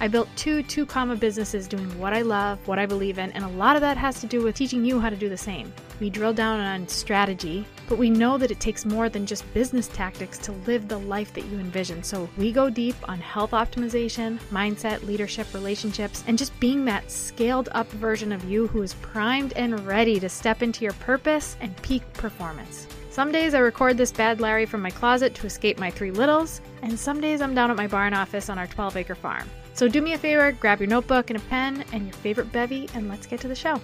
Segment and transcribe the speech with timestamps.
[0.00, 3.44] I built two two comma businesses doing what I love, what I believe in, and
[3.44, 5.72] a lot of that has to do with teaching you how to do the same.
[6.00, 9.88] We drill down on strategy, but we know that it takes more than just business
[9.88, 12.02] tactics to live the life that you envision.
[12.02, 17.68] So we go deep on health optimization, mindset, leadership, relationships, and just being that scaled
[17.72, 21.76] up version of you who is primed and ready to step into your purpose and
[21.82, 22.88] peak performance.
[23.14, 26.60] Some days I record this bad Larry from my closet to escape my three littles,
[26.82, 29.48] and some days I'm down at my barn office on our 12 acre farm.
[29.72, 32.88] So do me a favor, grab your notebook and a pen and your favorite bevy,
[32.92, 33.80] and let's get to the show.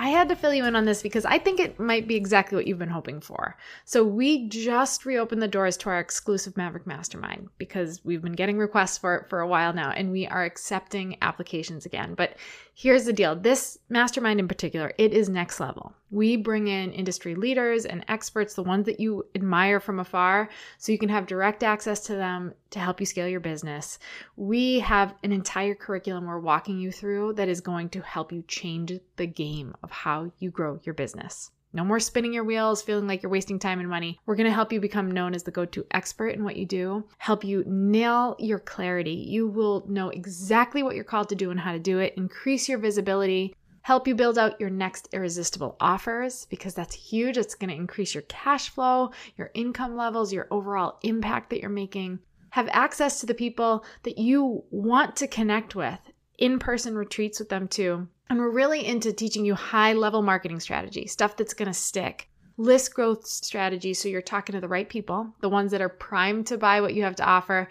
[0.00, 2.56] I had to fill you in on this because I think it might be exactly
[2.56, 3.56] what you've been hoping for.
[3.84, 8.58] So, we just reopened the doors to our exclusive Maverick Mastermind because we've been getting
[8.58, 12.14] requests for it for a while now and we are accepting applications again.
[12.16, 12.34] But
[12.74, 15.94] here's the deal this mastermind in particular, it is next level.
[16.10, 20.92] We bring in industry leaders and experts, the ones that you admire from afar, so
[20.92, 23.98] you can have direct access to them to help you scale your business.
[24.36, 28.42] We have an entire curriculum we're walking you through that is going to help you
[28.48, 31.50] change the game of how you grow your business.
[31.72, 34.18] No more spinning your wheels, feeling like you're wasting time and money.
[34.26, 36.66] We're going to help you become known as the go to expert in what you
[36.66, 39.12] do, help you nail your clarity.
[39.12, 42.68] You will know exactly what you're called to do and how to do it, increase
[42.68, 47.36] your visibility, help you build out your next irresistible offers because that's huge.
[47.36, 51.70] It's going to increase your cash flow, your income levels, your overall impact that you're
[51.70, 52.18] making.
[52.50, 56.00] Have access to the people that you want to connect with,
[56.38, 60.60] in person retreats with them too and we're really into teaching you high level marketing
[60.60, 62.29] strategy, stuff that's going to stick.
[62.60, 66.46] List growth strategy, so you're talking to the right people, the ones that are primed
[66.48, 67.66] to buy what you have to offer,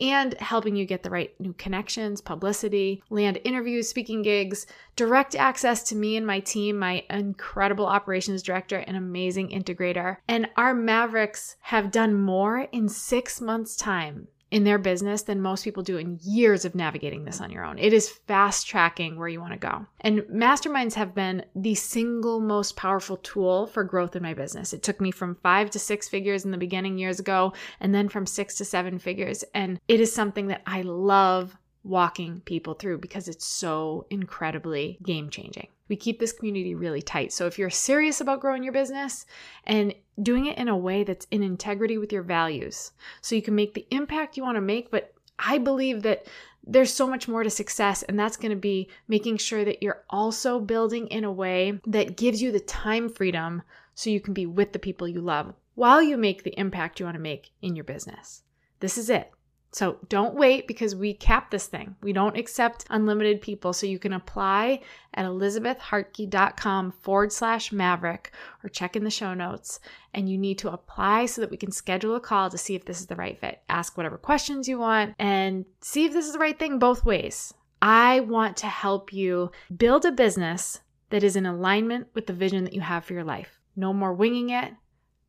[0.00, 4.66] and helping you get the right new connections, publicity, land interviews, speaking gigs,
[4.96, 10.16] direct access to me and my team, my incredible operations director and amazing integrator.
[10.26, 15.64] And our Mavericks have done more in six months' time in their business than most
[15.64, 17.78] people do in years of navigating this on your own.
[17.78, 19.86] It is fast tracking where you want to go.
[20.02, 24.74] And masterminds have been the single most powerful tool for growth in my business.
[24.74, 28.10] It took me from five to six figures in the beginning years ago, and then
[28.10, 29.42] from six to seven figures.
[29.54, 35.30] And it is something that I love walking people through because it's so incredibly game
[35.30, 35.66] changing.
[35.88, 37.32] We keep this community really tight.
[37.32, 39.26] So if you're serious about growing your business
[39.64, 43.54] and doing it in a way that's in integrity with your values, so you can
[43.54, 46.26] make the impact you want to make, but I believe that
[46.64, 50.04] there's so much more to success, and that's going to be making sure that you're
[50.08, 53.62] also building in a way that gives you the time freedom
[53.94, 57.06] so you can be with the people you love while you make the impact you
[57.06, 58.42] want to make in your business.
[58.78, 59.32] This is it.
[59.72, 61.96] So don't wait because we cap this thing.
[62.02, 63.72] We don't accept unlimited people.
[63.72, 64.82] So you can apply
[65.14, 69.80] at elizabethhartke.com forward slash maverick or check in the show notes.
[70.12, 72.84] And you need to apply so that we can schedule a call to see if
[72.84, 73.62] this is the right fit.
[73.70, 77.54] Ask whatever questions you want and see if this is the right thing both ways.
[77.80, 82.64] I want to help you build a business that is in alignment with the vision
[82.64, 83.58] that you have for your life.
[83.74, 84.74] No more winging it.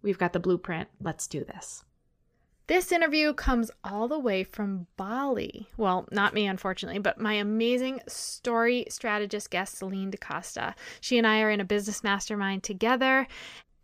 [0.02, 0.90] We've got the blueprint.
[1.02, 1.86] Let's do this.
[2.68, 5.68] This interview comes all the way from Bali.
[5.76, 10.74] Well, not me, unfortunately, but my amazing story strategist guest, Celinne Da Costa.
[11.02, 13.28] She and I are in a business mastermind together.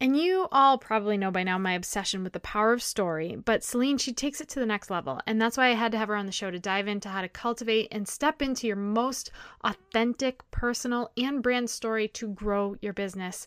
[0.02, 3.66] And you all probably know by now my obsession with the power of story, but
[3.66, 5.20] Celinne, she takes it to the next level.
[5.28, 7.22] And that's why I had to have her on the show to dive into how
[7.22, 9.30] to cultivate and step into your most
[9.66, 13.46] authentic, personal, and brand story to grow your business.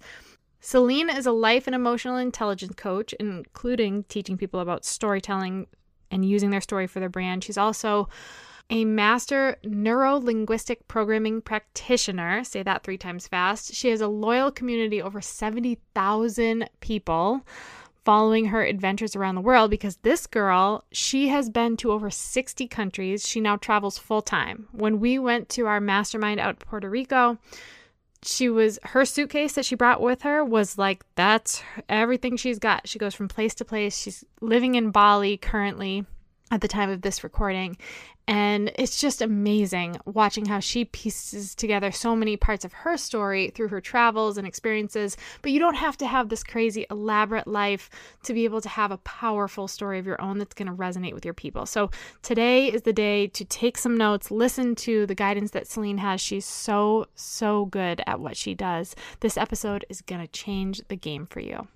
[0.62, 5.66] Celinne is a life and emotional intelligence coach, including teaching people about storytelling
[6.10, 7.42] and using their story for their brand.
[7.42, 8.08] She's also
[8.70, 12.44] a master neuro linguistic programming practitioner.
[12.44, 13.74] Say that three times fast.
[13.74, 17.44] She has a loyal community over 70,000 people
[18.04, 22.68] following her adventures around the world because this girl, she has been to over 60
[22.68, 23.26] countries.
[23.26, 24.68] She now travels full time.
[24.70, 27.38] When we went to our mastermind out in Puerto Rico,
[28.24, 32.88] she was her suitcase that she brought with her was like that's everything she's got.
[32.88, 33.98] She goes from place to place.
[33.98, 36.06] She's living in Bali currently
[36.52, 37.76] at the time of this recording.
[38.28, 43.50] And it's just amazing watching how she pieces together so many parts of her story
[43.50, 45.16] through her travels and experiences.
[45.40, 47.90] But you don't have to have this crazy, elaborate life
[48.24, 51.14] to be able to have a powerful story of your own that's going to resonate
[51.14, 51.66] with your people.
[51.66, 51.90] So
[52.20, 56.20] today is the day to take some notes, listen to the guidance that Celinne has.
[56.20, 58.94] She's so, so good at what she does.
[59.20, 61.66] This episode is going to change the game for you.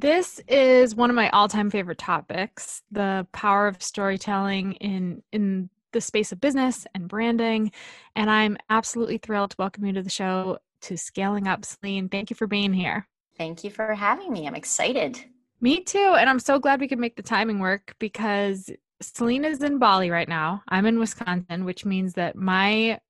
[0.00, 6.00] This is one of my all-time favorite topics, the power of storytelling in in the
[6.00, 7.72] space of business and branding,
[8.14, 12.08] and I'm absolutely thrilled to welcome you to the show to Scaling Up Celinne.
[12.08, 13.08] Thank you for being here.
[13.36, 14.46] Thank you for having me.
[14.46, 15.18] I'm excited.
[15.60, 18.70] Me too, and I'm so glad we could make the timing work because
[19.02, 20.62] Celinne is in Bali right now.
[20.68, 23.00] I'm in Wisconsin, which means that my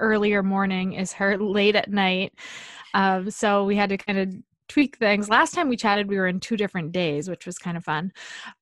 [0.00, 2.32] earlier morning is her late at night.
[2.94, 4.34] Um, so we had to kind of
[4.68, 5.28] tweak things.
[5.28, 8.12] Last time we chatted, we were in two different days, which was kind of fun.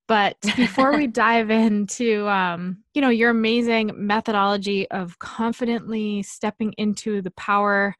[0.09, 7.23] But before we dive into, um, you know, your amazing methodology of confidently stepping into
[7.23, 7.95] the power,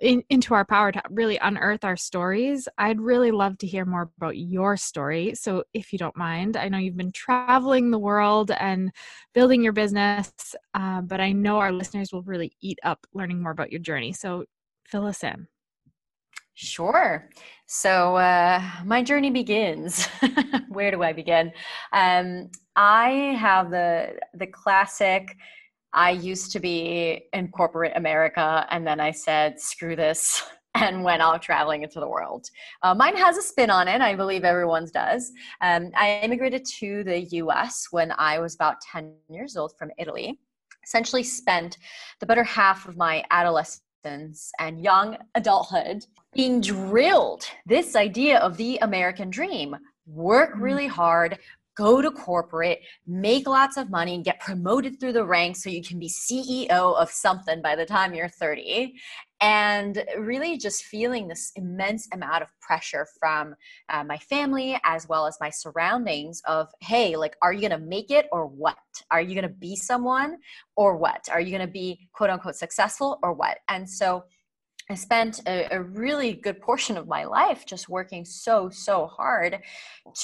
[0.00, 4.10] in, into our power to really unearth our stories, I'd really love to hear more
[4.18, 5.34] about your story.
[5.34, 8.90] So, if you don't mind, I know you've been traveling the world and
[9.32, 10.32] building your business,
[10.74, 14.12] uh, but I know our listeners will really eat up learning more about your journey.
[14.12, 14.44] So,
[14.84, 15.46] fill us in.
[16.54, 17.30] Sure.
[17.66, 20.06] So uh, my journey begins.
[20.68, 21.52] Where do I begin?
[21.92, 25.36] Um, I have the the classic.
[25.94, 30.42] I used to be in corporate America, and then I said, "Screw this."
[30.74, 32.48] And went out traveling into the world.
[32.82, 34.00] Uh, mine has a spin on it.
[34.00, 35.30] I believe everyone's does.
[35.60, 40.40] Um, I immigrated to the US when I was about 10 years old from Italy.
[40.82, 41.76] Essentially, spent
[42.20, 43.82] the better half of my adolescence
[44.58, 46.04] and young adulthood
[46.34, 49.76] being drilled this idea of the American dream
[50.06, 50.60] work mm.
[50.60, 51.38] really hard,
[51.76, 55.82] go to corporate, make lots of money, and get promoted through the ranks so you
[55.82, 58.94] can be CEO of something by the time you're 30.
[59.40, 63.56] And really just feeling this immense amount of pressure from
[63.88, 68.10] uh, my family as well as my surroundings of, hey, like, are you to make
[68.12, 68.76] it or what?
[69.10, 70.36] Are you to be someone
[70.76, 71.28] or what?
[71.30, 73.58] Are you to be quote unquote successful or what?
[73.68, 74.24] And so,
[74.90, 79.60] I spent a, a, really good portion of my life just working so, so hard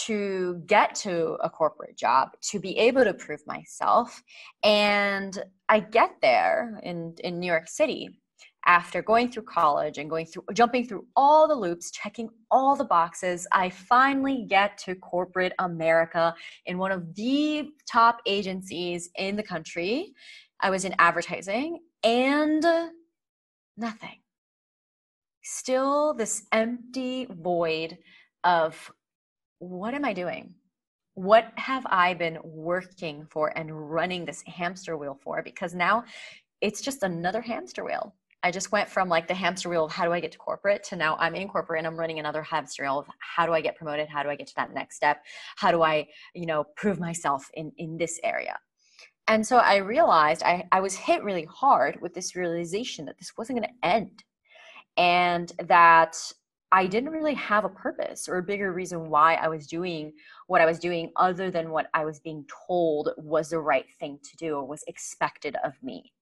[0.05, 4.22] to get to a corporate job, to be able to prove myself.
[4.62, 8.20] And I get there in, in New York City
[8.66, 12.84] after going through college and going through jumping through all the loops checking all the
[12.84, 16.34] boxes i finally get to corporate america
[16.66, 20.12] in one of the top agencies in the country
[20.60, 22.64] i was in advertising and
[23.76, 24.19] nothing
[25.48, 27.96] still this empty void
[28.44, 28.92] of
[29.60, 30.54] what am I doing?
[31.14, 35.42] What have I been working for and running this hamster wheel for?
[35.42, 36.04] Because now
[36.60, 38.14] it's just another hamster wheel.
[38.42, 40.84] I just went from like the hamster wheel of how do I get to corporate
[40.84, 43.60] to now I'm in corporate and I'm running another hamster wheel of how do I
[43.60, 44.08] get promoted?
[44.08, 45.24] How do I get to that next step?
[45.56, 48.56] How do I, you know, prove myself in, in this area?
[49.26, 53.32] And so I realized I, I was hit really hard with this realization that this
[53.36, 54.22] wasn't going to end
[54.98, 56.20] and that
[56.70, 60.12] I didn't really have a purpose or a bigger reason why I was doing
[60.48, 64.18] what I was doing other than what I was being told was the right thing
[64.22, 66.12] to do or was expected of me.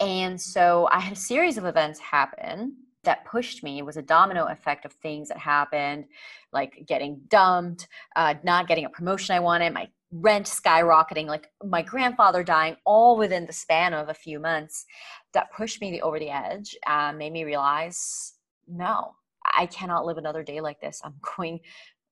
[0.00, 3.82] And so I had a series of events happen that pushed me.
[3.82, 6.06] Was a domino effect of things that happened,
[6.52, 11.82] like getting dumped, uh, not getting a promotion I wanted, my rent skyrocketing, like my
[11.82, 14.84] grandfather dying, all within the span of a few months
[15.32, 18.34] that pushed me over the edge and made me realize
[18.68, 19.14] no,
[19.56, 21.00] I cannot live another day like this.
[21.04, 21.60] I'm going,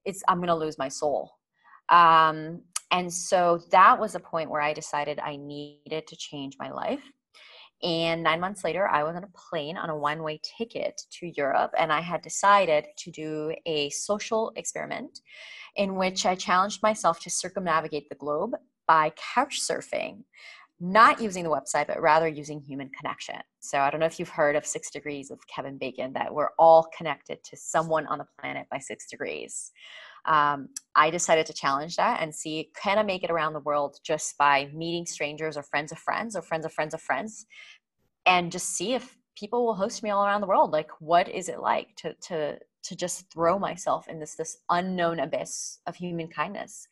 [0.04, 1.32] it's, I'm going to lose my soul.
[1.88, 6.70] Um, and so that was a point where I decided I needed to change my
[6.70, 7.02] life.
[7.82, 11.32] And nine months later, I was on a plane on a one way ticket to
[11.34, 15.20] Europe, and I had decided to do a social experiment
[15.76, 18.52] in which I challenged myself to circumnavigate the globe
[18.86, 20.24] by couch surfing,
[20.80, 23.36] not using the website, but rather using human connection.
[23.60, 26.50] So I don't know if you've heard of Six Degrees of Kevin Bacon, that we're
[26.58, 29.72] all connected to someone on the planet by six degrees.
[30.24, 33.98] Um, I decided to challenge that and see can I make it around the world
[34.04, 37.46] just by meeting strangers or friends of friends or friends of friends of friends
[38.26, 40.70] and just see if people will host me all around the world.
[40.70, 45.20] Like, what is it like to, to, to just throw myself in this this unknown
[45.20, 46.88] abyss of human kindness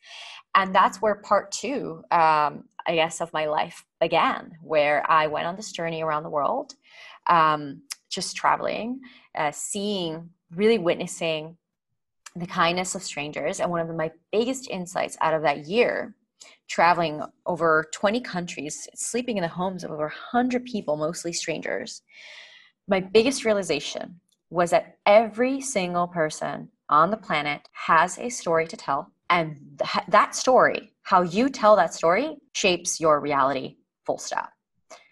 [0.55, 5.47] and that's where part two um, i guess of my life began where i went
[5.47, 6.75] on this journey around the world
[7.27, 8.99] um, just traveling
[9.35, 11.57] uh, seeing really witnessing
[12.35, 16.15] the kindness of strangers and one of the, my biggest insights out of that year
[16.67, 22.03] traveling over 20 countries, sleeping in the homes of over 100 people, mostly strangers,
[22.87, 24.19] my biggest realization
[24.49, 29.11] was that every single person on the planet has a story to tell.
[29.29, 34.49] And th- that story, how you tell that story, shapes your reality, full stop.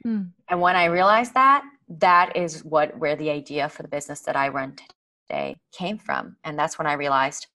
[0.06, 0.32] Mm.
[0.50, 4.36] And when I realized that, that is what where the idea for the business that
[4.36, 4.76] I run
[5.30, 6.36] today came from.
[6.44, 7.48] And that's when I realized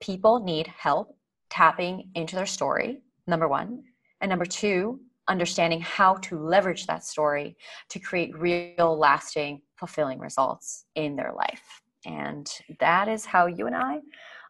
[0.00, 1.16] people need help
[1.50, 3.82] tapping into their story, number one.
[4.20, 7.56] And number two, understanding how to leverage that story
[7.90, 11.82] to create real, lasting, fulfilling results in their life.
[12.04, 13.98] And that is how you and I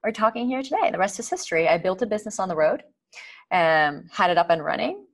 [0.05, 0.91] are talking here today.
[0.93, 1.69] The rest is history.
[1.69, 2.83] I built a business on the road,
[3.51, 5.06] um, had it up and running,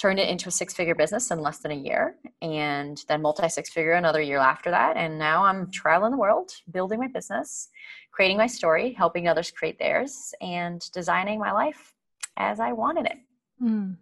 [0.00, 3.48] turned it into a six figure business in less than a year, and then multi
[3.50, 4.96] six figure another year after that.
[4.96, 7.68] And now I'm traveling the world, building my business,
[8.10, 11.92] creating my story, helping others create theirs, and designing my life
[12.38, 13.18] as I wanted it.
[13.62, 13.96] Mm.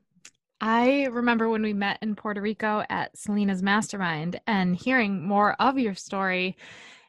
[0.60, 5.78] I remember when we met in Puerto Rico at Selena's Mastermind and hearing more of
[5.78, 6.56] your story.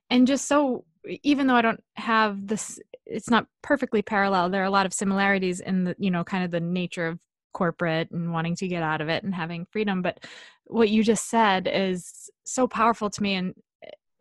[0.10, 0.86] And just so,
[1.24, 4.94] even though I don't have this, it's not perfectly parallel, there are a lot of
[4.94, 7.20] similarities in the, you know, kind of the nature of
[7.54, 10.02] corporate and wanting to get out of it and having freedom.
[10.02, 10.24] But
[10.66, 13.36] what you just said is so powerful to me.
[13.36, 13.54] And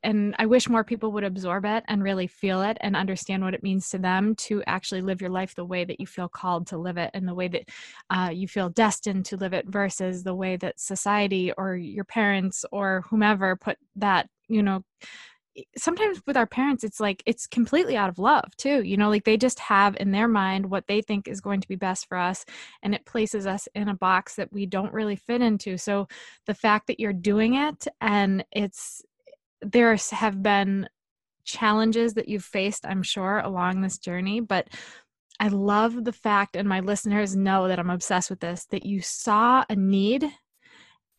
[0.05, 3.55] and I wish more people would absorb it and really feel it and understand what
[3.55, 6.69] it means to them to actually live your life the way that you feel called
[6.69, 7.69] to live it and the way that
[8.11, 12.65] uh, you feel destined to live it versus the way that society or your parents
[12.71, 14.85] or whomever put that, you know,
[15.77, 19.25] sometimes with our parents it's like it's completely out of love too you know like
[19.25, 22.19] they just have in their mind what they think is going to be best for
[22.19, 22.45] us
[22.83, 26.07] and it places us in a box that we don't really fit into so
[26.47, 29.03] the fact that you're doing it and it's
[29.61, 30.89] there have been
[31.49, 34.69] challenges that you've faced, I'm sure, along this journey, but
[35.41, 39.01] I love the fact, and my listeners know that I'm obsessed with this, that you
[39.01, 40.31] saw a need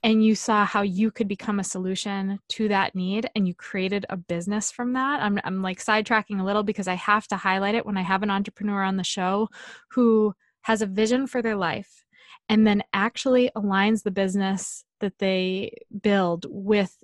[0.02, 4.06] and you saw how you could become a solution to that need and you created
[4.10, 5.22] a business from that.
[5.22, 8.24] I'm, I'm like sidetracking a little because I have to highlight it when I have
[8.24, 9.50] an entrepreneur on the show
[9.90, 12.06] who has a vision for their life
[12.48, 16.96] and then actually aligns the business that they build with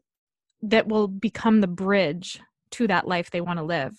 [0.61, 2.39] that will become the bridge
[2.71, 3.97] to that life they want to live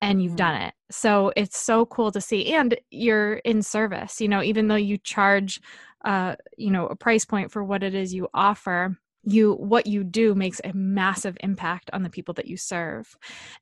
[0.00, 0.36] and you've mm-hmm.
[0.36, 4.68] done it so it's so cool to see and you're in service you know even
[4.68, 5.60] though you charge
[6.04, 10.02] uh you know a price point for what it is you offer you what you
[10.02, 13.16] do makes a massive impact on the people that you serve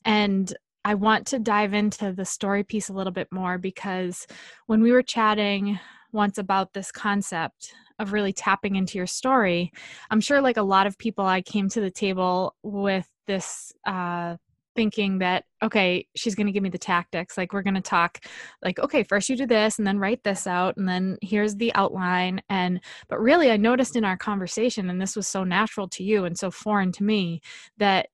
[0.05, 4.27] and I want to dive into the story piece a little bit more because
[4.67, 5.79] when we were chatting
[6.13, 9.73] once about this concept of really tapping into your story
[10.11, 14.37] i'm sure like a lot of people i came to the table with this uh
[14.79, 18.25] thinking that okay she's going to give me the tactics like we're going to talk
[18.63, 21.75] like okay first you do this and then write this out and then here's the
[21.75, 26.05] outline and but really i noticed in our conversation and this was so natural to
[26.05, 27.41] you and so foreign to me
[27.77, 28.07] that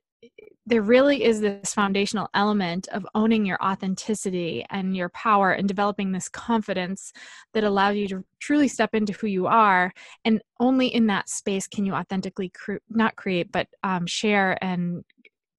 [0.65, 6.13] there really is this foundational element of owning your authenticity and your power and developing
[6.13, 7.13] this confidence
[7.53, 9.93] that allows you to truly step into who you are
[10.25, 15.05] and only in that space can you authentically cre- not create but um, share and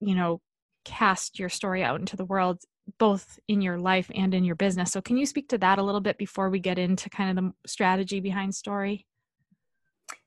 [0.00, 0.40] you know
[0.86, 2.62] cast your story out into the world
[2.98, 4.92] both in your life and in your business.
[4.92, 7.44] So can you speak to that a little bit before we get into kind of
[7.44, 9.04] the strategy behind story?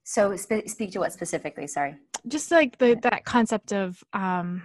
[0.04, 1.96] So sp- speak to what specifically sorry.
[2.28, 4.64] Just like the that concept of um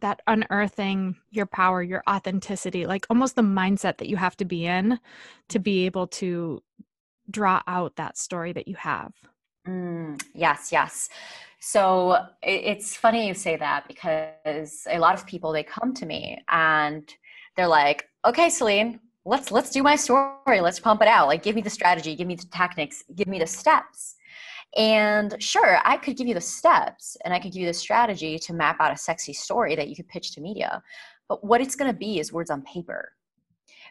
[0.00, 4.66] that unearthing your power your authenticity like almost the mindset that you have to be
[4.66, 5.00] in
[5.48, 6.62] to be able to
[7.30, 9.12] draw out that story that you have.
[9.66, 11.08] Mm, yes yes
[11.66, 16.42] so it's funny you say that because a lot of people they come to me
[16.48, 17.14] and
[17.56, 20.60] they're like okay Celinne, let's let's do my story.
[20.60, 21.26] Let's pump it out.
[21.26, 22.14] Like give me the strategy.
[22.14, 23.02] Give me the tactics.
[23.14, 24.16] Give me the steps.
[24.76, 28.38] And sure, I could give you the steps and I could give you the strategy
[28.40, 30.82] to map out a sexy story that you could pitch to media.
[31.28, 33.12] But what it's going to be is words on paper.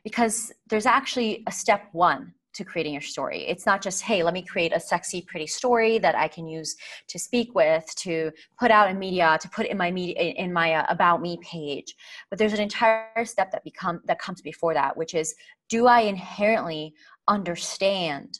[0.04, 3.48] Because there's actually a step one to creating your story.
[3.48, 6.76] It's not just, hey, let me create a sexy, pretty story that I can use
[7.08, 10.74] to speak with, to put out in media, to put in my media in my
[10.74, 11.96] uh, about me page.
[12.30, 15.36] But there's an entire step that become that comes before that, which is,
[15.70, 16.94] do I inherently
[17.28, 18.40] understand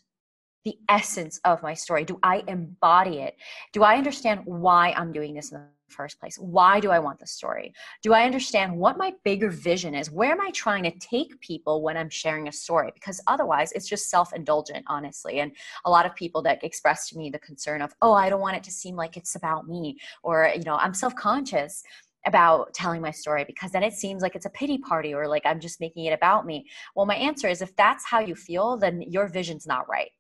[0.66, 2.06] the essence of my story?
[2.06, 3.36] Do I embody it?
[3.74, 5.62] Do I understand why I'm doing this in
[5.94, 6.38] first place?
[6.38, 7.74] Why do I want this story?
[8.02, 10.12] Do I understand what my bigger vision is?
[10.12, 12.92] Where am I trying to take people when I'm sharing a story?
[12.94, 15.40] Because otherwise, it's just self indulgent, honestly.
[15.40, 15.52] And
[15.86, 18.58] a lot of people that express to me the concern of, oh, I don't want
[18.58, 21.84] it to seem like it's about me, or, you know, I'm self conscious
[22.26, 25.46] about telling my story because then it seems like it's a pity party or like
[25.46, 26.66] I'm just making it about me.
[26.96, 30.12] Well, my answer is if that's how you feel, then your vision's not right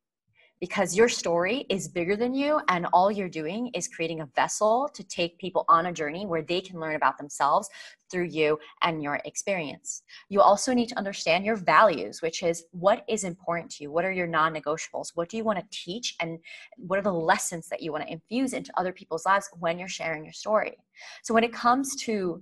[0.64, 4.90] because your story is bigger than you and all you're doing is creating a vessel
[4.94, 7.70] to take people on a journey where they can learn about themselves
[8.10, 10.04] through you and your experience.
[10.30, 13.92] You also need to understand your values, which is what is important to you?
[13.92, 15.12] What are your non negotiables?
[15.16, 16.16] What do you want to teach?
[16.22, 16.40] And
[16.78, 19.90] what are the lessons that you want to infuse into other people's lives when you're
[19.90, 20.78] sharing your story?
[21.24, 22.42] So, when it comes to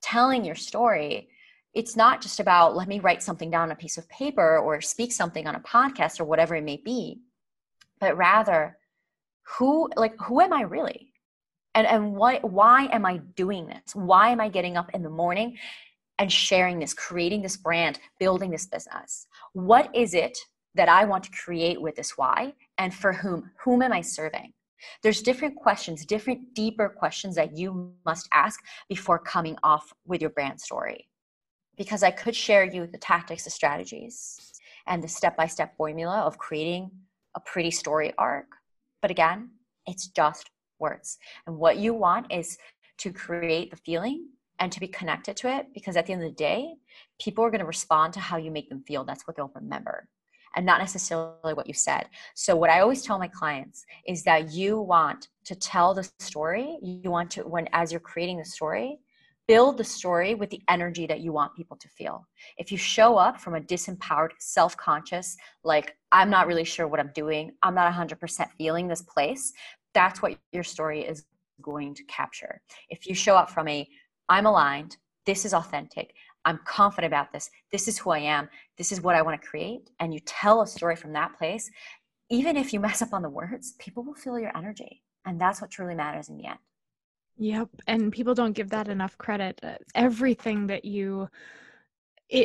[0.00, 1.28] telling your story,
[1.74, 4.80] it's not just about let me write something down on a piece of paper or
[4.80, 7.20] speak something on a podcast or whatever it may be
[8.02, 8.76] but rather
[9.56, 11.12] who like who am i really?
[11.74, 13.94] And and what why am i doing this?
[13.94, 15.56] Why am i getting up in the morning
[16.18, 19.28] and sharing this creating this brand building this business?
[19.52, 20.36] What is it
[20.74, 22.52] that i want to create with this why?
[22.76, 24.52] And for whom whom am i serving?
[25.04, 30.30] There's different questions different deeper questions that you must ask before coming off with your
[30.30, 31.08] brand story.
[31.76, 34.52] Because i could share you the tactics the strategies
[34.88, 36.90] and the step-by-step formula of creating
[37.34, 38.46] a pretty story arc.
[39.00, 39.50] But again,
[39.86, 41.18] it's just words.
[41.46, 42.58] And what you want is
[42.98, 46.30] to create the feeling and to be connected to it because at the end of
[46.30, 46.74] the day,
[47.20, 49.04] people are going to respond to how you make them feel.
[49.04, 50.08] That's what they'll remember
[50.54, 52.08] and not necessarily what you said.
[52.34, 56.78] So what I always tell my clients is that you want to tell the story.
[56.82, 58.98] You want to when as you're creating the story,
[59.52, 62.26] build the story with the energy that you want people to feel.
[62.56, 66.98] If you show up from a disempowered, self conscious, like, I'm not really sure what
[66.98, 69.52] I'm doing, I'm not 100% feeling this place,
[69.92, 71.26] that's what your story is
[71.60, 72.62] going to capture.
[72.88, 73.86] If you show up from a,
[74.30, 76.14] I'm aligned, this is authentic,
[76.46, 79.46] I'm confident about this, this is who I am, this is what I want to
[79.46, 81.70] create, and you tell a story from that place,
[82.30, 85.02] even if you mess up on the words, people will feel your energy.
[85.26, 86.58] And that's what truly matters in the end.
[87.42, 87.70] Yep.
[87.88, 89.58] And people don't give that enough credit.
[89.64, 91.28] Uh, everything that you,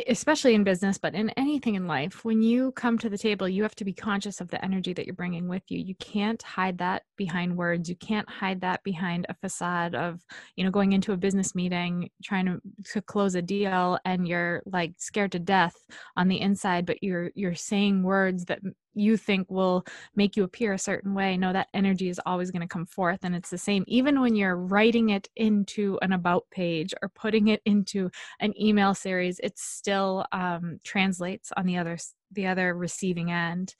[0.08, 3.62] especially in business, but in anything in life, when you come to the table, you
[3.62, 5.78] have to be conscious of the energy that you're bringing with you.
[5.78, 7.88] You can't hide that behind words.
[7.88, 10.20] You can't hide that behind a facade of,
[10.56, 12.60] you know, going into a business meeting, trying to,
[12.92, 15.76] to close a deal, and you're like scared to death
[16.16, 18.58] on the inside, but you're you're saying words that
[18.98, 19.84] you think will
[20.16, 23.20] make you appear a certain way no that energy is always going to come forth
[23.22, 23.84] and it's the same.
[23.86, 28.94] Even when you're writing it into an about page or putting it into an email
[28.94, 31.98] series it still um, translates on the other
[32.32, 33.74] the other receiving end.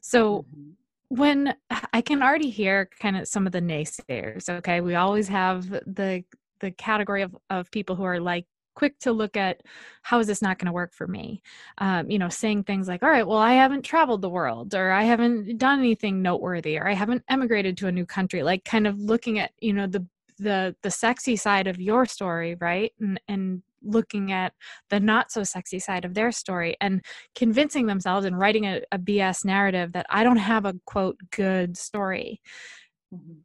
[0.00, 0.70] So mm-hmm.
[1.08, 1.54] when
[1.92, 6.24] I can already hear kind of some of the naysayers, okay, we always have the
[6.60, 8.46] the category of, of people who are like
[8.80, 9.60] quick to look at
[10.00, 11.42] how is this not going to work for me
[11.78, 14.90] um, you know saying things like all right well i haven't traveled the world or
[14.90, 18.86] i haven't done anything noteworthy or i haven't emigrated to a new country like kind
[18.86, 20.02] of looking at you know the
[20.38, 24.54] the the sexy side of your story right and and looking at
[24.88, 28.98] the not so sexy side of their story and convincing themselves and writing a, a
[28.98, 32.40] bs narrative that i don't have a quote good story.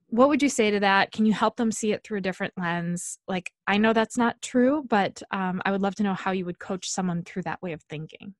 [0.10, 1.12] What would you say to that?
[1.12, 3.17] Can you help them see it through a different lens?
[3.28, 6.45] Like, I know that's not true, but um, I would love to know how you
[6.45, 8.36] would coach someone through that way of thinking.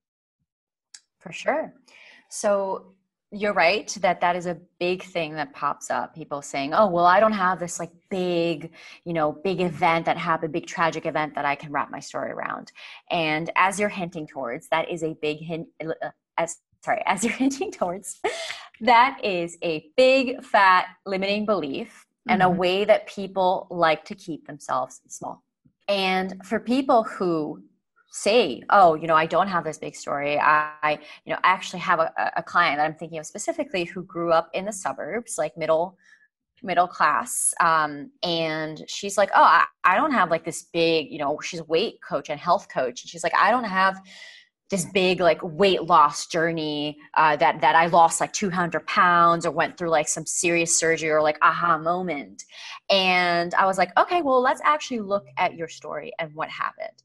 [1.19, 1.73] For sure.
[2.29, 2.93] So,
[3.31, 7.05] you're right that that is a big thing that pops up people saying oh well
[7.05, 8.71] i don't have this like big
[9.03, 12.31] you know big event that happened big tragic event that i can wrap my story
[12.31, 12.71] around
[13.09, 17.33] and as you're hinting towards that is a big hint uh, as sorry as you're
[17.43, 18.21] hinting towards
[18.81, 22.53] that is a big fat limiting belief and mm-hmm.
[22.53, 25.43] a way that people like to keep themselves small.
[25.88, 27.61] And for people who
[28.11, 30.39] say, oh, you know, I don't have this big story.
[30.39, 34.03] I, you know, I actually have a, a client that I'm thinking of specifically who
[34.03, 35.97] grew up in the suburbs, like middle
[36.63, 41.19] middle class um, and she's like oh I, I don't have like this big you
[41.19, 44.01] know she's weight coach and health coach and she's like i don't have
[44.71, 49.51] this big like weight loss journey uh, that that I lost like 200 pounds or
[49.51, 52.43] went through like some serious surgery or like aha moment.
[52.89, 57.04] And I was like, okay, well, let's actually look at your story and what happened.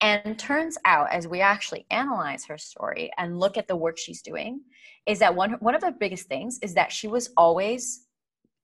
[0.00, 4.20] And turns out, as we actually analyze her story and look at the work she's
[4.20, 4.60] doing,
[5.06, 8.06] is that one one of the biggest things is that she was always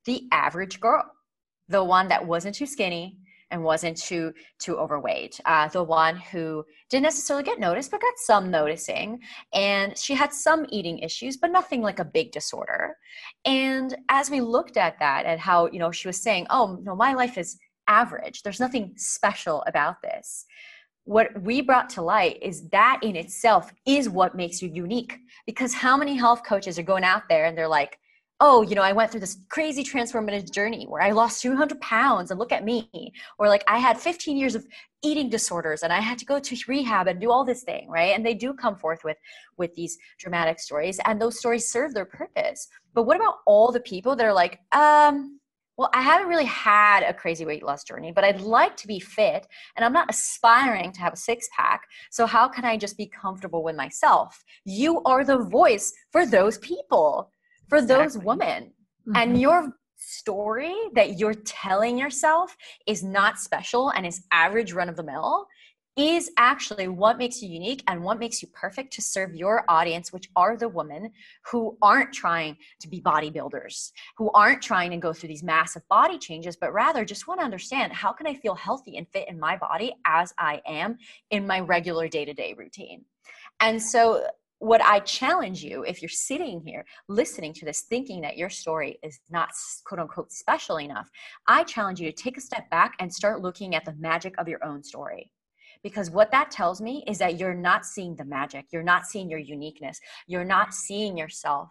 [0.05, 1.05] the average girl,
[1.69, 3.19] the one that wasn't too skinny,
[3.53, 5.39] and wasn't too too overweight.
[5.45, 9.21] Uh, the one who didn't necessarily get noticed, but got some noticing,
[9.53, 12.97] and she had some eating issues, but nothing like a big disorder.
[13.45, 16.97] And as we looked at that, and how you know she was saying, "Oh no,
[16.97, 18.43] my life is average.
[18.43, 20.47] There's nothing special about this."
[21.05, 25.19] What we brought to light is that in itself is what makes you unique.
[25.47, 27.99] Because how many health coaches are going out there and they're like,
[28.45, 32.33] oh, you know, I went through this crazy transformative journey where I lost 200 pounds
[32.33, 33.13] and look at me.
[33.39, 34.67] Or like I had 15 years of
[35.01, 38.17] eating disorders and I had to go to rehab and do all this thing, right?
[38.17, 39.17] And they do come forth with
[39.59, 42.67] with these dramatic stories and those stories serve their purpose.
[42.95, 45.39] But what about all the people that are like, um,
[45.79, 48.99] well, I haven't really had a crazy weight loss journey, but I'd like to be
[48.99, 51.83] fit and I'm not aspiring to have a six pack.
[52.11, 54.45] So, how can I just be comfortable with myself?
[54.65, 57.31] You are the voice for those people,
[57.69, 58.05] for exactly.
[58.05, 58.73] those women.
[59.09, 59.17] Mm-hmm.
[59.17, 64.97] And your story that you're telling yourself is not special and is average run of
[64.97, 65.47] the mill
[65.97, 70.13] is actually what makes you unique and what makes you perfect to serve your audience,
[70.13, 71.11] which are the women
[71.51, 76.19] who aren't trying to be bodybuilders, who aren't trying to go through these massive body
[76.19, 79.39] changes, but rather just want to understand how can I feel healthy and fit in
[79.39, 80.97] my body as I am
[81.31, 83.05] in my regular day to day routine.
[83.61, 84.27] And so,
[84.63, 88.97] what I challenge you, if you're sitting here listening to this, thinking that your story
[89.03, 89.49] is not
[89.85, 91.11] quote unquote special enough,
[91.49, 94.47] I challenge you to take a step back and start looking at the magic of
[94.47, 95.33] your own story.
[95.83, 98.67] Because what that tells me is that you're not seeing the magic.
[98.71, 99.99] You're not seeing your uniqueness.
[100.29, 101.71] You're not seeing yourself.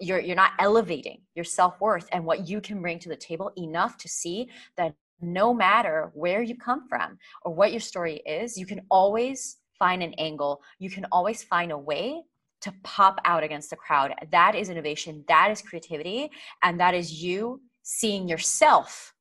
[0.00, 3.96] You're you're not elevating your self-worth and what you can bring to the table enough
[3.98, 8.66] to see that no matter where you come from or what your story is you
[8.66, 12.04] can always find an angle you can always find a way
[12.64, 16.30] to pop out against the crowd that is innovation that is creativity
[16.62, 19.12] and that is you seeing yourself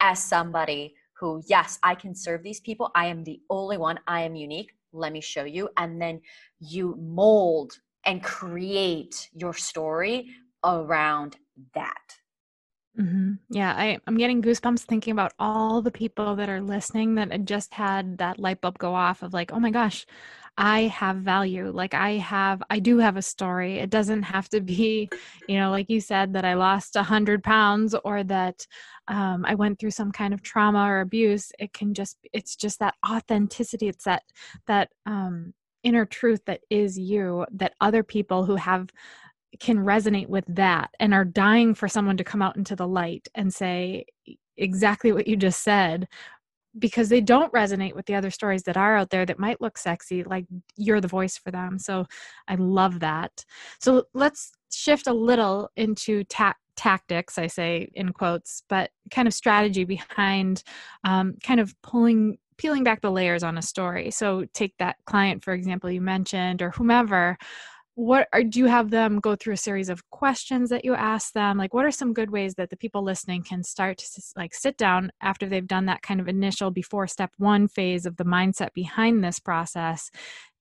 [0.00, 2.90] as somebody who, yes, I can serve these people.
[2.94, 3.98] I am the only one.
[4.06, 4.72] I am unique.
[4.92, 5.68] Let me show you.
[5.76, 6.20] And then
[6.60, 7.72] you mold
[8.06, 10.28] and create your story
[10.64, 11.36] around
[11.74, 12.17] that.
[12.96, 13.34] Mm-hmm.
[13.50, 17.72] Yeah, I, I'm getting goosebumps thinking about all the people that are listening that just
[17.74, 20.04] had that light bulb go off of like, oh my gosh,
[20.56, 21.70] I have value.
[21.70, 23.78] Like I have, I do have a story.
[23.78, 25.08] It doesn't have to be,
[25.48, 28.66] you know, like you said, that I lost a hundred pounds or that
[29.06, 31.52] um, I went through some kind of trauma or abuse.
[31.60, 33.86] It can just, it's just that authenticity.
[33.88, 34.24] It's that,
[34.66, 38.90] that, um, inner truth that is you that other people who have
[39.60, 43.28] can resonate with that and are dying for someone to come out into the light
[43.34, 44.04] and say
[44.56, 46.08] exactly what you just said
[46.78, 49.78] because they don't resonate with the other stories that are out there that might look
[49.78, 50.44] sexy like
[50.76, 51.78] you're the voice for them.
[51.78, 52.06] So
[52.46, 53.44] i love that.
[53.80, 59.34] So let's shift a little into ta- tactics i say in quotes but kind of
[59.34, 60.62] strategy behind
[61.02, 64.10] um, kind of pulling peeling back the layers on a story.
[64.10, 67.38] So take that client for example you mentioned or whomever
[67.98, 71.32] what are do you have them go through a series of questions that you ask
[71.32, 71.58] them?
[71.58, 74.76] Like what are some good ways that the people listening can start to like sit
[74.76, 78.72] down after they've done that kind of initial before step one phase of the mindset
[78.72, 80.12] behind this process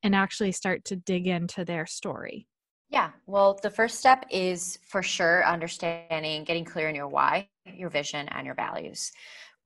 [0.02, 2.47] and actually start to dig into their story?
[2.89, 7.91] Yeah well the first step is for sure understanding getting clear on your why your
[7.91, 9.12] vision and your values.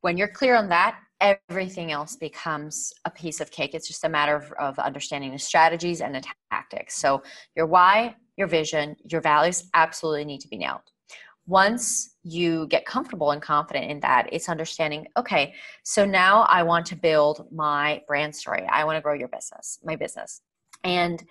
[0.02, 3.74] When you're clear on that everything else becomes a piece of cake.
[3.74, 6.98] It's just a matter of, of understanding the strategies and the tactics.
[6.98, 7.22] So,
[7.56, 10.82] your why, your vision, your values absolutely need to be nailed.
[11.48, 15.54] Once you get comfortable and confident in that, it's understanding, okay,
[15.84, 18.66] so now I want to build my brand story.
[18.72, 20.42] I want to grow your business, my business.
[20.84, 21.24] And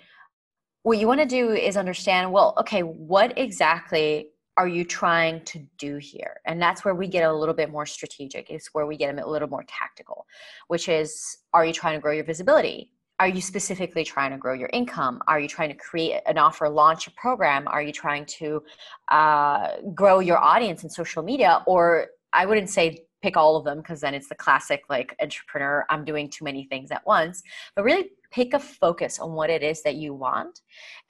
[0.83, 5.67] what you want to do is understand, well, okay, what exactly are you trying to
[5.79, 6.41] do here?
[6.45, 8.51] And that's where we get a little bit more strategic.
[8.51, 10.27] It's where we get a little more tactical,
[10.69, 12.93] which is are you trying to grow your visibility?
[13.21, 15.21] Are you specifically trying to grow your income?
[15.29, 17.69] Are you trying to create an offer, launch a program?
[17.69, 18.63] Are you trying to
[19.11, 21.63] uh, grow your audience in social media?
[21.67, 25.85] Or I wouldn't say pick all of them because then it's the classic like entrepreneur,
[25.91, 27.43] I'm doing too many things at once.
[27.77, 30.61] But really pick a focus on what it is that you want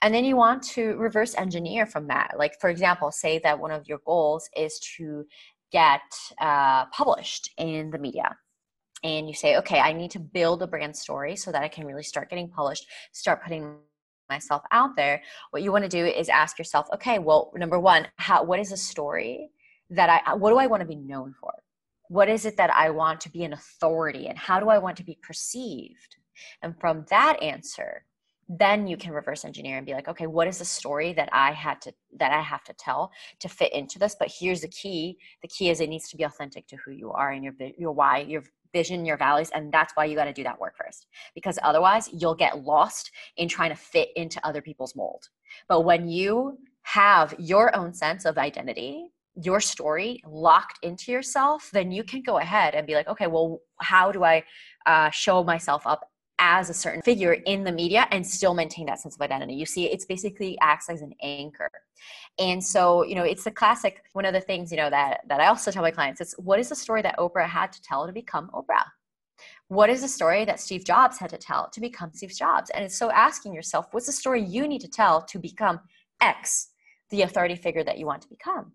[0.01, 3.71] and then you want to reverse engineer from that like for example say that one
[3.71, 5.25] of your goals is to
[5.71, 6.01] get
[6.39, 8.35] uh, published in the media
[9.03, 11.85] and you say okay i need to build a brand story so that i can
[11.85, 13.75] really start getting published start putting
[14.29, 15.21] myself out there
[15.51, 18.71] what you want to do is ask yourself okay well number one how what is
[18.71, 19.49] a story
[19.89, 21.51] that i what do i want to be known for
[22.11, 24.97] what is it that i want to be an authority and how do i want
[24.97, 26.17] to be perceived
[26.61, 28.05] and from that answer,
[28.49, 31.51] then you can reverse engineer and be like, okay, what is the story that I
[31.51, 34.15] had to that I have to tell to fit into this?
[34.19, 35.17] But here's the key.
[35.41, 37.93] The key is it needs to be authentic to who you are and your your
[37.93, 38.43] why, your
[38.73, 41.07] vision, your values, and that's why you got to do that work first.
[41.33, 45.29] Because otherwise, you'll get lost in trying to fit into other people's mold.
[45.67, 51.91] But when you have your own sense of identity, your story locked into yourself, then
[51.91, 54.43] you can go ahead and be like, okay, well, how do I
[54.85, 58.99] uh, show myself up as a certain figure in the media and still maintain that
[58.99, 59.53] sense of identity.
[59.53, 61.69] You see, it's basically acts as an anchor.
[62.39, 65.39] And so, you know, it's the classic one of the things, you know, that that
[65.39, 68.07] I also tell my clients, it's what is the story that Oprah had to tell
[68.07, 68.85] to become Oprah?
[69.67, 72.71] What is the story that Steve Jobs had to tell to become Steve Jobs?
[72.71, 75.79] And it's so asking yourself, what's the story you need to tell to become
[76.21, 76.69] X,
[77.11, 78.71] the authority figure that you want to become?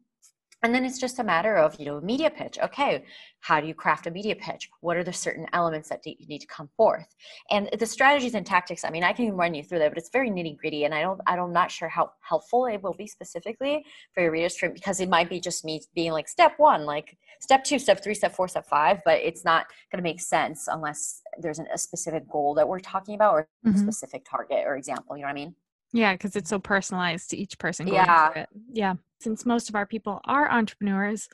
[0.63, 3.05] And then it's just a matter of you know media pitch okay
[3.41, 6.41] how do you craft a media pitch what are the certain elements that you need
[6.41, 7.15] to come forth
[7.51, 10.11] and the strategies and tactics i mean i can run you through that but it's
[10.11, 13.07] very nitty gritty and i don't i don't not sure how helpful it will be
[13.07, 17.17] specifically for your readers because it might be just me being like step one like
[17.41, 20.69] step two step three step four step five but it's not going to make sense
[20.69, 23.77] unless there's an, a specific goal that we're talking about or mm-hmm.
[23.77, 25.55] a specific target or example you know what i mean
[25.93, 27.87] yeah, because it's so personalized to each person.
[27.87, 28.45] yeah.
[28.73, 28.95] Yeah.
[29.21, 31.29] Since most of our people are entrepreneurs,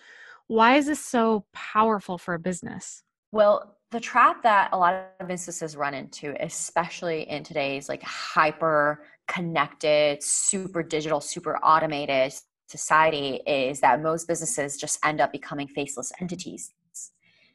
[0.47, 3.03] why is this so powerful for a business?
[3.33, 9.05] Well, the trap that a lot of businesses run into, especially in today's like hyper
[9.29, 12.33] connected, super digital, super automated
[12.69, 16.73] society, is that most businesses just end up becoming faceless entities.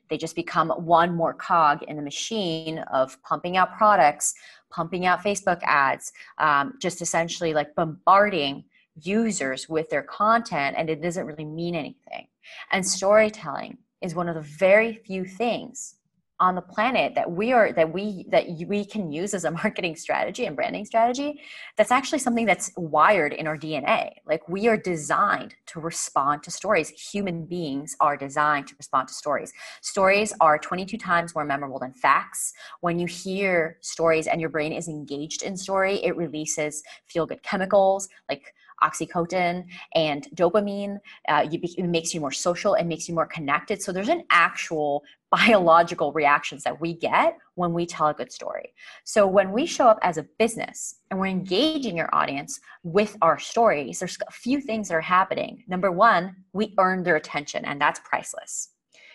[0.09, 4.33] They just become one more cog in the machine of pumping out products,
[4.69, 8.63] pumping out Facebook ads, um, just essentially like bombarding
[9.01, 12.27] users with their content, and it doesn't really mean anything.
[12.71, 12.89] And mm-hmm.
[12.89, 15.95] storytelling is one of the very few things
[16.39, 19.95] on the planet that we are that we that we can use as a marketing
[19.95, 21.41] strategy and branding strategy
[21.77, 26.51] that's actually something that's wired in our dna like we are designed to respond to
[26.51, 26.89] stories.
[26.89, 29.53] Human beings are designed to respond to stories.
[29.81, 32.53] Stories are 22 times more memorable than facts.
[32.81, 37.43] When you hear stories and your brain is engaged in story it releases feel good
[37.43, 40.99] chemicals like oxytocin and dopamine.
[41.27, 42.73] Uh, you, it makes you more social.
[42.75, 43.81] It makes you more connected.
[43.81, 48.73] So there's an actual biological reactions that we get when we tell a good story.
[49.03, 53.37] So when we show up as a business and we're engaging your audience with our
[53.37, 55.63] stories, there's a few things that are happening.
[55.67, 58.69] Number one, we earn their attention, and that's priceless.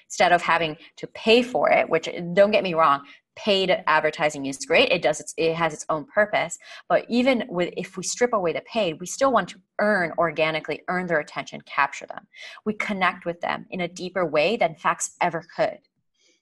[0.06, 3.00] Instead of having to pay for it, which don't get me wrong,
[3.36, 4.90] paid advertising is great.
[4.90, 6.58] It does its, it has its own purpose.
[6.88, 10.82] But even with if we strip away the paid we still want to earn organically
[10.88, 12.26] earn their attention capture them.
[12.64, 15.78] We connect with them in a deeper way than facts ever could.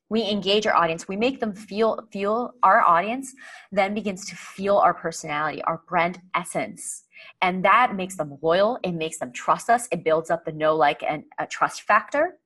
[0.09, 1.07] We engage our audience.
[1.07, 3.33] We make them feel feel our audience
[3.70, 7.05] then begins to feel our personality our brand essence.
[7.42, 8.79] And that makes them loyal.
[8.83, 9.87] It makes them trust us.
[9.92, 12.38] It builds up the know like and a trust factor.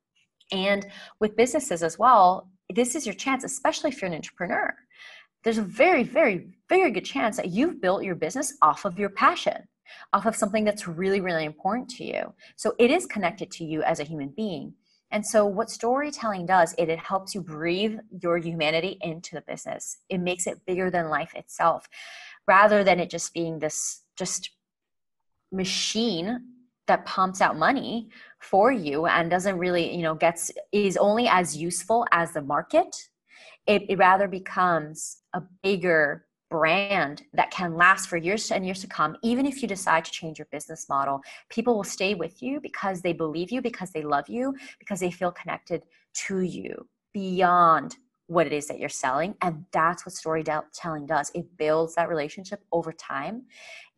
[0.53, 0.87] And
[1.21, 4.75] with businesses as well this is your chance, especially if you're an entrepreneur.
[5.43, 9.11] There's a very, very, very good chance that you've built your business off of your
[9.11, 9.69] passion,
[10.13, 12.33] off of something that's really, really important to you.
[12.57, 14.75] So it is connected to you as a human being.
[15.11, 19.99] And so, what storytelling does, it, it helps you breathe your humanity into the business.
[20.09, 21.87] It makes it bigger than life itself,
[22.49, 24.51] rather than it just being this just
[25.53, 26.54] machine
[26.87, 31.57] that pumps out money for you and doesn't really you know gets is only as
[31.57, 33.09] useful as the market
[33.67, 38.87] it, it rather becomes a bigger brand that can last for years and years to
[38.87, 39.17] come.
[39.23, 43.01] Even if you decide to change your business model people will stay with you because
[43.01, 48.47] they believe you because they love you because they feel connected to you beyond what
[48.47, 52.91] it is that you're selling and that's what storytelling does it builds that relationship over
[52.93, 53.43] time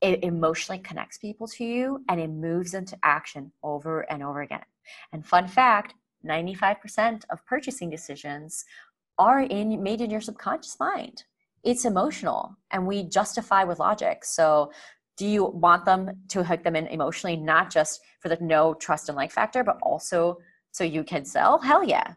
[0.01, 4.65] it emotionally connects people to you and it moves into action over and over again.
[5.13, 8.65] And fun fact 95% of purchasing decisions
[9.19, 11.25] are in, made in your subconscious mind.
[11.65, 14.25] It's emotional and we justify with logic.
[14.25, 14.73] So,
[15.17, 19.09] do you want them to hook them in emotionally, not just for the no trust
[19.09, 20.37] and like factor, but also
[20.73, 21.59] so you can sell?
[21.59, 22.13] Hell yeah.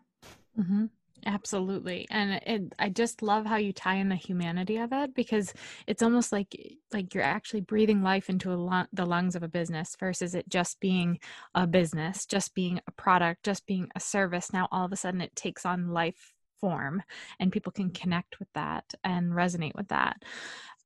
[0.60, 0.88] Mm-hmm.
[1.26, 2.08] Absolutely.
[2.10, 5.54] And it, I just love how you tie in the humanity of it because
[5.86, 6.56] it's almost like
[6.94, 10.48] like you're actually breathing life into a lo- the lungs of a business versus it
[10.48, 11.20] just being
[11.54, 14.54] a business, just being a product, just being a service.
[14.54, 17.04] Now all of a sudden it takes on life form
[17.40, 20.24] and people can connect with that and resonate with that.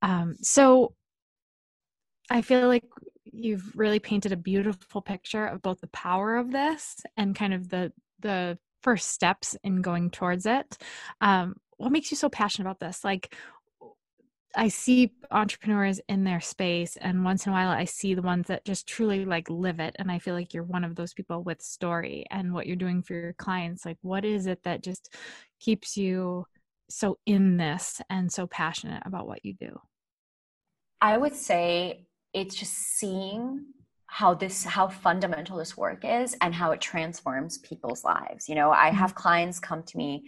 [0.02, 0.94] Um, so
[2.30, 2.84] I feel like
[3.24, 7.68] you've really painted a beautiful picture of both the power of this and kind of
[7.68, 10.78] the the first steps in going towards it
[11.20, 13.34] um, what makes you so passionate about this like
[14.56, 18.46] I see entrepreneurs in their space, and once in a while, I see the ones
[18.48, 19.96] that just truly like live it.
[19.98, 23.02] And I feel like you're one of those people with story and what you're doing
[23.02, 23.84] for your clients.
[23.84, 25.12] Like, what is it that just
[25.60, 26.46] keeps you
[26.88, 29.80] so in this and so passionate about what you do?
[31.00, 33.66] I would say it's just seeing
[34.14, 38.70] how this how fundamental this work is and how it transforms people's lives you know
[38.70, 38.96] i mm-hmm.
[38.96, 40.22] have clients come to me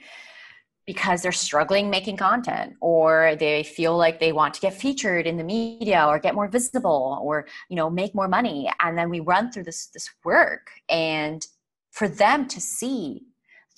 [0.89, 5.37] because they're struggling making content or they feel like they want to get featured in
[5.37, 9.21] the media or get more visible or you know make more money and then we
[9.21, 11.47] run through this this work and
[11.93, 13.23] for them to see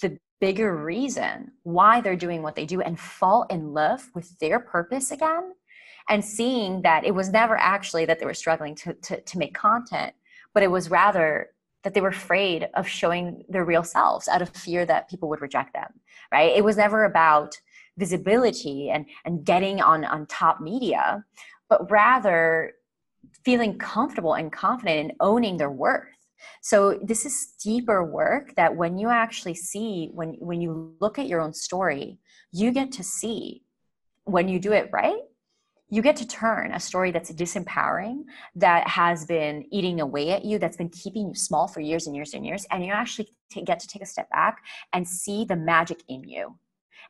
[0.01, 4.59] the bigger reason why they're doing what they do and fall in love with their
[4.59, 5.53] purpose again
[6.09, 9.55] and seeing that it was never actually that they were struggling to, to, to make
[9.55, 10.13] content
[10.55, 11.51] but it was rather
[11.85, 15.41] that they were afraid of showing their real selves out of fear that people would
[15.41, 15.93] reject them
[16.33, 16.57] right?
[16.57, 17.59] It was never about
[17.97, 21.25] visibility and and getting on on top media
[21.69, 22.73] but rather
[23.45, 26.09] feeling comfortable and confident in owning their worth.
[26.63, 31.29] So this is deeper work that when you actually see when when you look at
[31.29, 32.19] your own story
[32.53, 33.65] you get to see
[34.25, 35.23] when you do it right
[35.91, 38.25] you get to turn a story that's disempowering,
[38.55, 42.15] that has been eating away at you, that's been keeping you small for years and
[42.15, 44.59] years and years, and you actually t- get to take a step back
[44.93, 46.59] and see the magic in you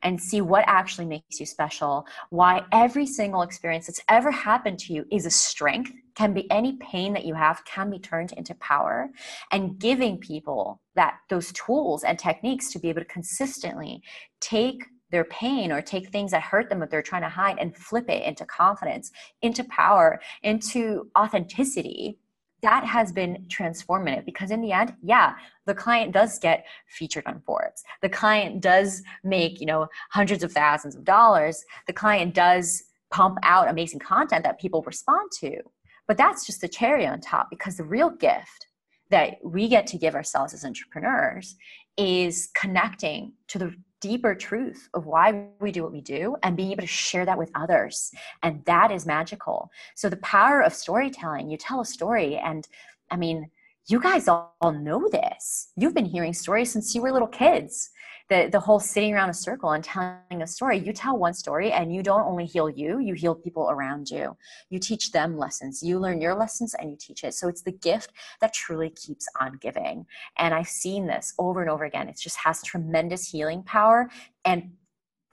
[0.02, 4.92] and see what actually makes you special, why every single experience that's ever happened to
[4.92, 8.54] you is a strength, can be any pain that you have can be turned into
[8.56, 9.10] power,
[9.50, 14.02] and giving people that those tools and techniques to be able to consistently
[14.40, 17.76] take their pain or take things that hurt them that they're trying to hide and
[17.76, 19.10] flip it into confidence,
[19.42, 22.18] into power, into authenticity,
[22.62, 25.34] that has been transformative because in the end, yeah,
[25.66, 27.84] the client does get featured on Forbes.
[28.02, 31.64] The client does make, you know, hundreds of thousands of dollars.
[31.86, 35.60] The client does pump out amazing content that people respond to.
[36.06, 38.66] But that's just the cherry on top because the real gift
[39.10, 41.56] that we get to give ourselves as entrepreneurs
[41.96, 46.72] is connecting to the deeper truth of why we do what we do and being
[46.72, 48.12] able to share that with others.
[48.42, 49.70] And that is magical.
[49.94, 52.66] So, the power of storytelling, you tell a story, and
[53.10, 53.50] I mean,
[53.86, 55.68] you guys all, know this.
[55.76, 57.90] You've been hearing stories since you were little kids
[58.28, 60.78] the the whole sitting around a circle and telling a story.
[60.78, 64.36] You tell one story and you don't only heal you you heal people around you.
[64.70, 65.82] You teach them lessons.
[65.82, 67.34] You learn your lessons and you teach it.
[67.34, 70.06] So it's the gift that truly keeps on giving.
[70.36, 72.08] And i've seen this over and over again.
[72.08, 74.10] It just has tremendous healing power
[74.44, 74.72] and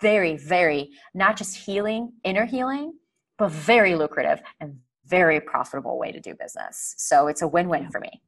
[0.01, 2.93] very very not just healing inner healing
[3.37, 6.95] but very lucrative and very profitable way to do business.
[6.97, 8.21] So it's a win-win for me.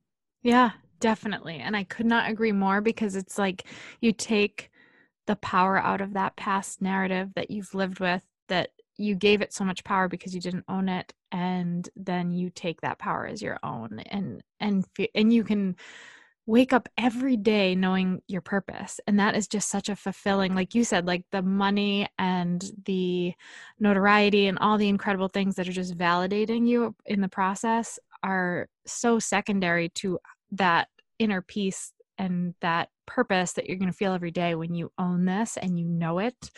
[0.43, 1.57] Yeah Definitely.
[1.57, 3.65] And I could not agree more because it's like
[4.01, 4.71] you take
[5.27, 9.53] the power out of that past narrative that you've lived with that you gave it
[9.53, 13.41] so much power because you didn't own it and then you take that power as
[13.41, 15.75] your own and and and you can
[16.45, 20.73] wake up every day knowing your purpose and that is just such a fulfilling like
[20.73, 23.33] you said like the money and the
[23.79, 28.67] notoriety and all the incredible things that are just validating you in the process are
[28.86, 30.17] so secondary to
[30.51, 30.88] that
[31.19, 35.25] inner peace and that purpose that you're going to feel every day when you own
[35.25, 36.51] this and you know it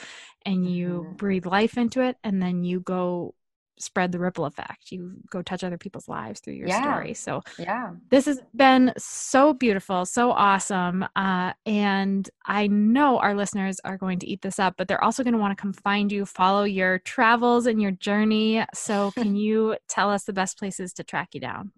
[0.45, 1.15] and you mm-hmm.
[1.15, 3.34] breathe life into it and then you go
[3.80, 4.91] spread the ripple effect.
[4.91, 6.82] You go touch other people's lives through your yeah.
[6.82, 7.13] story.
[7.13, 7.91] So yeah.
[8.10, 14.19] this has been so beautiful so awesome uh, and i know our listeners are going
[14.19, 16.63] to eat this up but they're also going to want to come find you follow
[16.63, 18.65] your travels and your journey.
[18.73, 21.71] So can you tell us the best places to track you down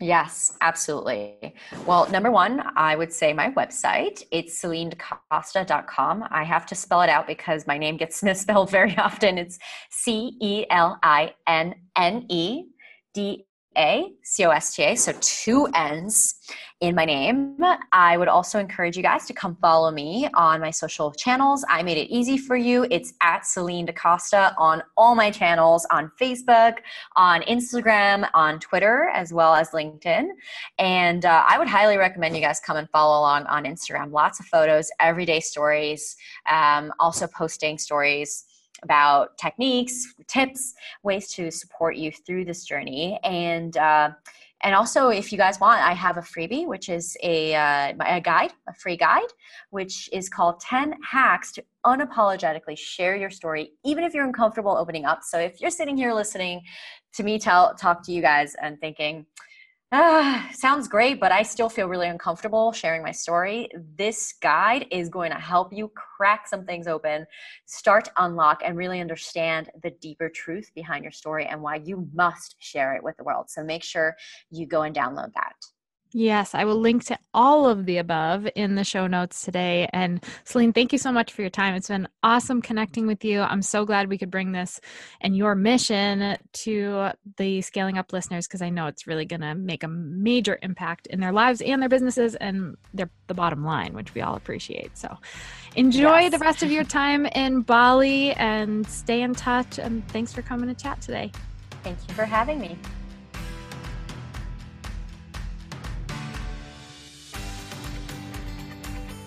[0.00, 1.54] Yes, absolutely.
[1.84, 4.22] Well, number one, I would say my website.
[4.30, 6.24] It's celinnedacosta.com.
[6.30, 9.38] I have to spell it out because my name gets misspelled very often.
[9.38, 9.58] It's
[9.90, 12.66] C E L I N N E
[13.12, 13.44] D
[13.78, 14.96] A C O S T A.
[14.96, 16.34] So two N's
[16.80, 17.56] in my name.
[17.92, 21.64] I would also encourage you guys to come follow me on my social channels.
[21.68, 22.86] I made it easy for you.
[22.90, 26.74] It's at Celinne DaCosta on all my channels on Facebook,
[27.16, 30.28] on Instagram, on Twitter, as well as LinkedIn.
[30.78, 34.12] And uh, I would highly recommend you guys come and follow along on Instagram.
[34.12, 36.16] Lots of photos, everyday stories,
[36.48, 38.44] um, also posting stories
[38.82, 43.18] about techniques, tips, ways to support you through this journey.
[43.24, 44.10] And uh,
[44.62, 48.20] and also, if you guys want, I have a freebie, which is a, uh, a
[48.20, 49.28] guide, a free guide,
[49.70, 55.04] which is called 10 Hacks to Unapologetically Share Your Story, even if you're uncomfortable opening
[55.04, 55.20] up.
[55.22, 56.62] So if you're sitting here listening
[57.14, 59.26] to me tell, talk to you guys and thinking,
[59.92, 63.68] ah, sounds great, but I still feel really uncomfortable sharing my story.
[63.96, 67.26] This guide is going to help you crack some things open,
[67.66, 72.08] start to unlock, and really understand the deeper truth behind your story and why you
[72.14, 73.46] must share it with the world.
[73.48, 74.14] So make sure
[74.50, 75.54] you go and download that.
[76.12, 79.88] Yes, I will link to all of the above in the show notes today.
[79.92, 81.74] And Celinne, thank you so much for your time.
[81.74, 83.42] It's been awesome connecting with you.
[83.42, 84.80] I'm so glad we could bring this
[85.20, 89.54] and your mission to the Scaling Up listeners because I know it's really going to
[89.54, 93.92] make a major impact in their lives and their businesses and their the bottom line,
[93.92, 94.96] which we all appreciate.
[94.96, 95.16] So
[95.76, 96.32] enjoy yes.
[96.32, 99.78] the rest of your time in Bali and stay in touch.
[99.78, 101.30] And thanks for coming to chat today.
[101.84, 102.78] Thank you for having me.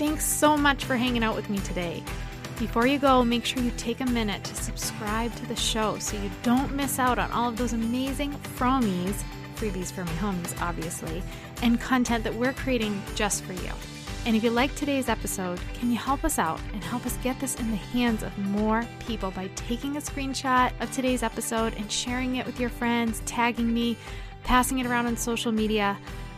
[0.01, 2.01] Thanks so much for hanging out with me today.
[2.57, 6.17] Before you go, make sure you take a minute to subscribe to the show so
[6.17, 9.21] you don't miss out on all of those amazing Fromies,
[9.57, 11.21] freebies for my homies, obviously,
[11.61, 13.71] and content that we're creating just for you.
[14.25, 17.39] And if you like today's episode, can you help us out and help us get
[17.39, 21.91] this in the hands of more people by taking a screenshot of today's episode and
[21.91, 23.95] sharing it with your friends, tagging me,
[24.43, 25.95] passing it around on social media?